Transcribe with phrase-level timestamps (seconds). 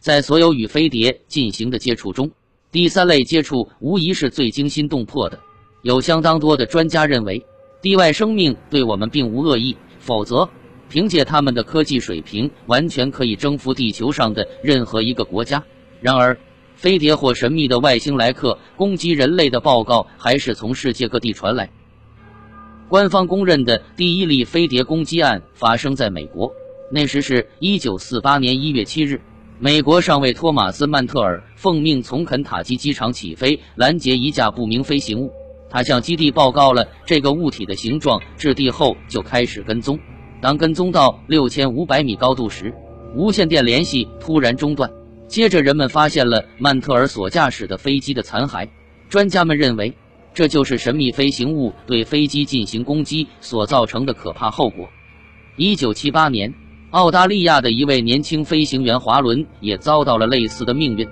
[0.00, 2.30] 在所有与飞碟进行的接触中，
[2.72, 5.38] 第三类接触无疑是最惊心动魄的。
[5.82, 7.44] 有相当多的专家认为，
[7.82, 10.48] 地外生命对我们并无恶意，否则，
[10.88, 15.62] 凭借他们的科技水平，完全可以征服地球上的任何一个国家。
[16.00, 16.34] 然而，
[16.74, 21.70] 飞碟或神秘的外星来客攻击人类的报告还是从世界各地传来。
[22.88, 26.50] 官方公认的第一例飞碟攻击案发生在美国，
[26.90, 29.20] 那时是一九四八年一月七日，
[29.62, 35.30] 美国上尉托马斯·曼特尔奉命从肯塔基机场起飞，拦截一架不明飞行物。
[35.68, 39.98] 他向基地报告了这个物体的形状、质地后，就开始跟踪。
[40.40, 42.74] 当跟踪到六千五百米高度时，
[43.14, 44.90] 无线电联系突然中断。
[45.28, 48.66] 接着，人们发现了曼特尔所驾驶的飞机的残骸。
[49.10, 49.94] 专家们认为。
[50.32, 54.88] 这就是神秘飞行物对飞机进行攻击所造成的可怕后果。
[55.56, 56.54] 一九七八年，
[56.90, 61.06] 澳大利亚的一位年轻飞行员华伦也遭到了类似的命运。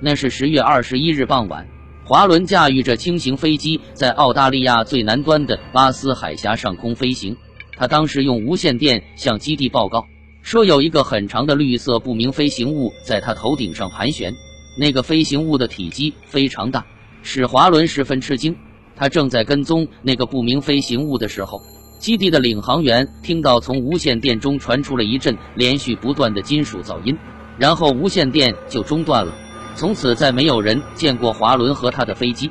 [0.00, 1.66] 那是十月二十一日傍晚，
[2.04, 7.34] 华伦驾驭着轻型飞机在澳大利亚最南端的巴斯海峡上空飞行。
[7.74, 10.06] 他当时用无线电向基地报告，
[10.42, 14.34] 说有一个很长的绿色不明飞行物在他头顶上盘旋。
[14.76, 16.84] 那个飞行物的体积非常大。
[17.22, 18.54] 使华伦十分吃惊。
[18.94, 21.62] 他正在跟踪那个不明飞行物的时候，
[22.02, 27.16] 基地的领航员听到从无线电中传出了一阵连续不断的金属噪音，
[27.56, 29.32] 然后无线电就中断了。
[29.76, 32.50] 从此，再没有人见过华伦和他的飞机。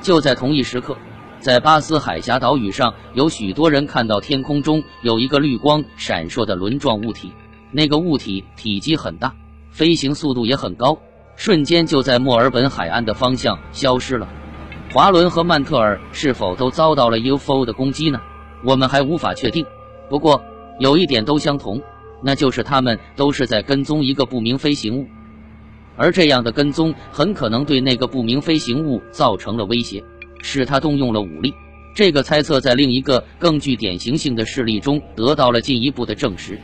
[0.00, 0.96] 就在同一时刻，
[1.38, 7.30] 在巴斯海峡岛屿上，有许多人看到天空中有一个绿光闪烁的轮状物体。
[7.70, 9.32] 那个物体体积很大，
[9.70, 10.98] 飞行速度也很高。
[11.36, 14.28] 瞬间就在墨尔本海岸的方向消失了。
[14.92, 18.20] 华伦和曼特尔是否都遭到了 UFO 的攻击呢？
[18.64, 19.64] 我们还无法确定。
[20.08, 20.42] 不过
[20.78, 21.80] 有一点都相同，
[22.22, 25.06] 那就是他们都是在跟踪一个不明飞行物，
[25.96, 30.02] 而这样的跟踪很可能对那个不明飞行物造成了威胁，
[30.42, 31.54] 使他动用了武力。
[31.94, 36.58] 这个猜测在另一个更具典型性的事例中得到了进一步的证实。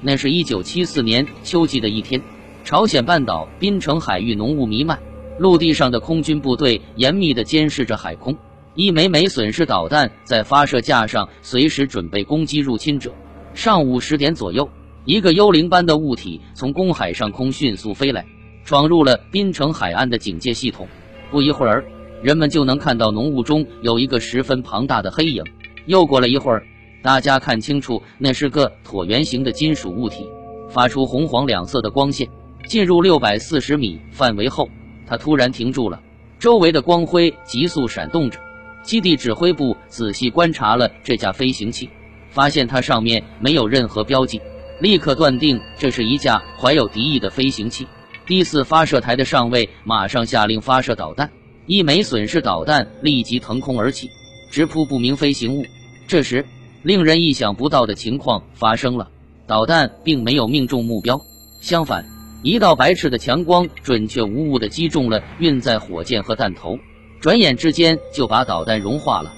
[0.00, 2.20] 那是一九七四年秋季的一天。
[2.64, 4.98] 朝鲜半岛滨城海域浓雾弥漫，
[5.38, 8.36] 陆地上的空军部队严密地监视着海空。
[8.76, 13.10] 一枚枚损失导弹在发射架上，随时准备攻击入侵者。
[13.54, 14.68] 上午十点左右，
[15.06, 18.26] 一个幽灵般的物体从公海上空迅速飞来，
[18.66, 20.86] 闯入了槟城海岸的警戒系统。
[21.30, 21.86] 不一会儿，
[22.22, 25.42] 人们就能看到浓雾中有一个十分庞大的黑影。
[25.86, 26.62] 又过了一会儿，
[27.02, 30.26] 大家看清楚，那是个椭圆形的金属物体，
[30.68, 32.28] 发出红黄两色的光线。
[32.66, 34.68] 进入六百四十米范围后，
[35.06, 36.02] 它突然停住了，
[36.38, 38.38] 周围的光辉急速闪动着。
[38.86, 41.90] 基地指挥部仔细观察了这架飞行器，
[42.30, 44.40] 发现它上面没有任何标记，
[44.80, 47.84] 立刻断定这是一架怀有敌意的飞行器。
[48.26, 51.28] 第四发射台的上尉马上下令发射导弹，
[51.66, 54.08] 一枚损失导弹立即腾空而起，
[54.52, 55.64] 直扑不明飞行物。
[56.06, 56.46] 这时，
[56.84, 59.10] 令人意想不到的情况发生了，
[59.48, 61.20] 导弹并没有命中目标，
[61.60, 62.06] 相反。
[62.44, 66.78] 一道白炽的强光准确无误地击中了运载火箭和弹头，
[67.26, 69.34] 转眼之间就把导弹融化了。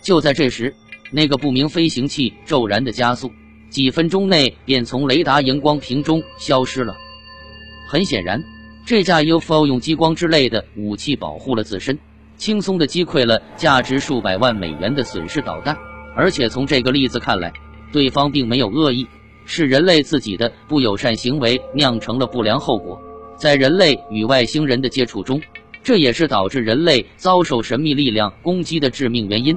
[0.00, 0.74] 就在这时，
[1.10, 3.30] 那个不明飞行器骤然的加速，
[3.68, 6.96] 几分钟内便从雷达荧光屏中消失了。
[7.86, 8.42] 很显然，
[8.86, 11.98] 这架 UFO 用激光之类的武器保护了自身，
[12.38, 15.76] 轻松的击溃了价值数百万美元的损失导弹。
[16.16, 17.52] 而且从这个例子看来，
[17.92, 19.06] 对方并没有恶意。
[19.44, 22.98] 是人类自己的不友善行为酿成了不良后果，
[23.36, 25.38] 在人类与外星人的接触中，
[25.84, 29.54] 这也是导致人类遭受神秘力量攻击的致命原因。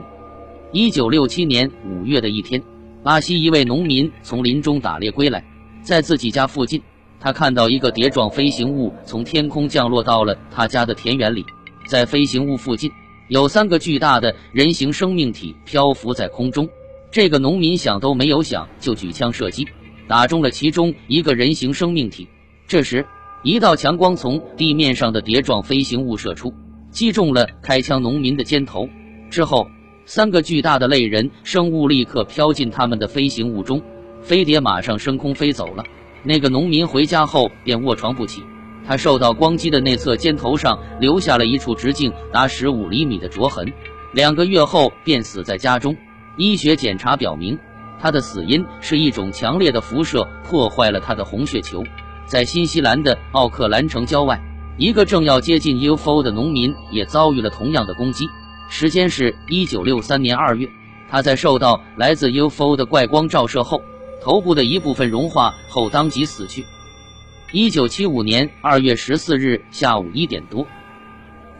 [0.73, 2.61] 一九六七年五月的一天，
[3.01, 5.41] 巴西一位农民从林中打猎归来，
[5.81, 6.81] 在自己家附近，
[7.17, 11.45] 他看到一个碟状飞行物从天空降落到了他家的田园里，
[11.87, 12.91] 在飞行物附近
[13.29, 16.67] 有三个巨大的人形生命体漂浮在空中。
[17.09, 19.65] 这个农民想都没有想，就举枪射击。
[20.09, 22.27] 打中了其中一个人形生命体，
[22.67, 23.05] 这时
[23.47, 26.53] 一道强光从地面上的碟状飞行物射出，
[26.91, 28.89] 击中了开枪农民的肩头。
[29.29, 29.65] 之后，
[30.05, 33.81] 三个巨大的类人生物立刻飘进他们的飞行物中，
[34.21, 35.85] 飞碟马上升空飞走了。
[36.23, 38.43] 那个农民回家后便卧床不起，
[38.85, 43.71] 他受到光击的内侧肩头上留下了一处直径达十五厘米的灼痕，
[44.11, 45.95] 两个月后便死在家中。
[46.35, 47.57] 医学检查表明。
[47.99, 51.81] 他的死因是一种强烈的辐射破坏了他的红血球。
[52.27, 54.37] 在新西兰的奥克兰城郊外，
[54.77, 58.27] 一个正要接近 UFO 的农民也遭遇了同样的攻击。
[58.69, 60.69] 时间是一九六三年二月，
[61.09, 63.81] 他在受到来自 UFO 的怪光照射后，
[64.21, 66.65] 头部的一部分融化后当即死去。
[67.53, 70.67] 一九七五年二月十四日下午一点多，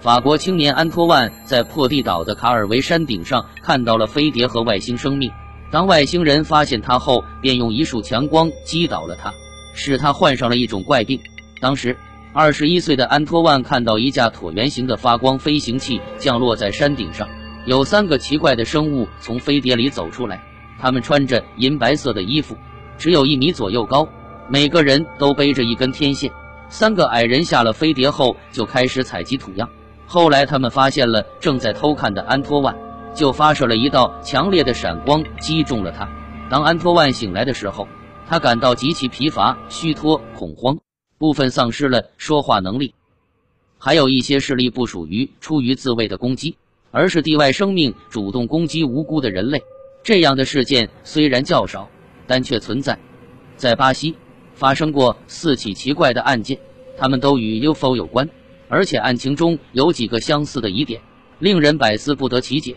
[0.02, 5.32] 法国青年安托万在破地岛的卡尔维山顶上看到了飞碟和外星生命。
[5.72, 9.34] 当外星人发现他后，便用一束强光击倒了他，
[9.78, 11.22] 使他患上了一种怪病。
[11.62, 11.96] 当时，
[12.34, 17.30] 二十一岁的安托万看到一架椭圆形的发光飞行器降落在山顶上，
[17.66, 20.44] 有三个奇怪的生物从飞碟里走出来，
[20.80, 22.58] 他们穿着银白色的衣服，
[22.98, 24.10] 只有一米左右高。
[24.50, 26.32] 每个人都背着一根天线。
[26.70, 29.70] 三个矮人下了飞碟后就开始采集土样。
[30.06, 32.76] 后来他们发现了正在偷看的安托万，
[33.14, 36.10] 就发射了一道强烈的闪光击中了他。
[36.50, 37.88] 当安托万醒来的时候，
[38.28, 40.78] 他感到极其疲乏、虚脱、恐慌，
[41.18, 42.94] 部分丧失了说话能力。
[43.78, 46.56] 还有一些势力不属于出于自卫的攻击，
[46.92, 49.62] 而是地外生命主动攻击无辜的人类。
[50.04, 51.90] 这样的事件虽然较少，
[52.26, 52.98] 但却存在。
[53.56, 54.16] 在巴西。
[54.54, 56.58] 发生过四起奇怪的案件，
[56.98, 58.28] 他们都与 UFO 有关，
[58.68, 61.00] 而且案情中有几个相似的疑点，
[61.38, 62.76] 令人百思不得其解。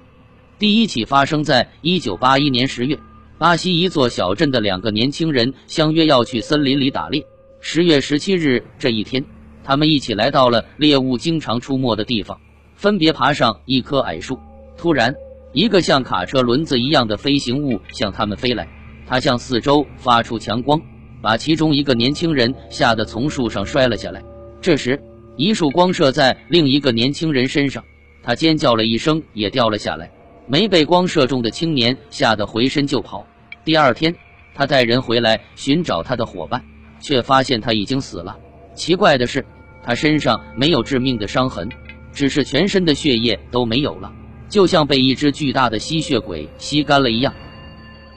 [0.58, 3.00] 第一起发生在1981年10月，
[3.40, 7.24] 巴西一座小镇的两个年轻人相约要去森林里打猎。
[7.62, 9.24] 10月17日这一天，
[9.64, 12.38] 他们一起来到了猎物经常出没的地方，
[12.74, 14.38] 分别爬上一棵矮树。
[14.76, 15.14] 突然，
[15.54, 18.68] 一个像卡车轮子一样的飞行物向他们飞来，
[19.06, 20.78] 它向四周发出强光。
[21.22, 24.22] 把其中一个年轻人吓得从树上摔了下来。
[24.60, 25.00] 这时，
[25.38, 27.82] 一束光射在另一个年轻人身上，
[28.22, 30.12] 他尖叫了一声，也掉了下来。
[30.50, 33.24] 没被光射中的青年吓得回身就跑。
[33.64, 34.12] 第二天，
[34.52, 36.60] 他带人回来寻找他的伙伴，
[37.00, 38.36] 却发现他已经死了。
[38.74, 39.46] 奇怪的是，
[39.80, 41.68] 他身上没有致命的伤痕，
[42.12, 44.12] 只是全身的血液都没有了，
[44.48, 47.32] 就像被一只巨大的吸血鬼吸干了一样。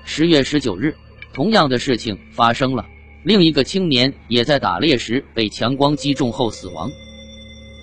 [0.04, 0.96] 十月十九日，
[1.34, 2.84] 同样的事情发生了。
[3.24, 6.90] 另一个青年也在打猎时被强光击中后死亡，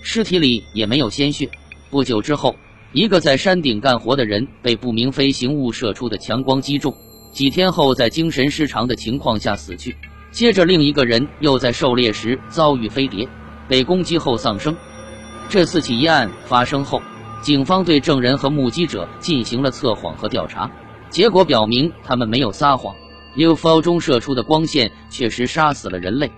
[0.03, 1.49] 尸体里也没有鲜血。
[1.89, 2.53] 不久之后，
[2.93, 6.93] 一个在山顶干活的人被不明飞行物射出的强光击中，
[7.31, 9.95] 几天后在精神失常的情况下死去。
[10.29, 13.25] 接着，另一个人又在狩猎时遭遇飞碟，
[13.69, 14.75] 被攻击后丧生。
[15.47, 17.01] 这四起一案发生后，
[17.41, 20.69] 警方对证人和目击者进行了测谎和调查，
[21.09, 22.93] 结果表明他们没有撒谎。
[23.37, 26.29] UFO 中射出的光线确实杀死了人类。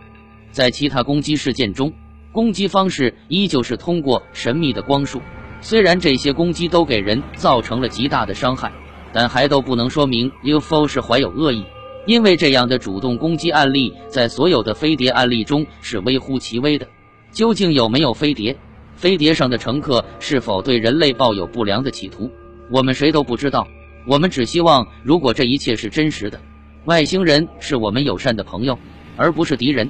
[0.51, 1.91] 在其他攻击事件中，
[2.31, 5.19] 攻击方式依旧是通过神秘的光束。
[5.63, 8.69] 虽然这些攻击都给人造成了极大的伤害，
[9.13, 11.63] 但还都不能说明 UFO 是怀有恶意。
[12.05, 16.85] 因为这样的主动攻击案例在所有的飞碟案例中是微乎其微的。
[17.31, 18.53] 究竟有没有飞碟？
[18.97, 22.29] 飞碟上的乘客是否对人类抱有不良的企图？
[22.69, 23.65] 我们谁都不知道。
[24.05, 26.37] 我们只希望，如果这一切是真实的。
[26.83, 28.77] 外星人是我们友善的朋友，
[29.15, 29.89] 而不是敌人。